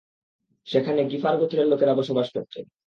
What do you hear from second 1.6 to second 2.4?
লোকেরা বসবাস